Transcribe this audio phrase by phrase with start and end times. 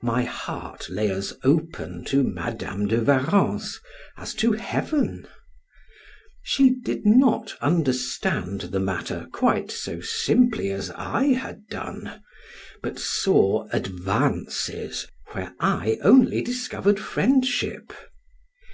[0.00, 3.78] My heart lay as open to Madam de Warrens
[4.16, 5.28] as to Heaven.
[6.42, 12.22] She did not understand the matter quite so simply as I had done,
[12.82, 17.92] but saw advances where I only discovered friendship.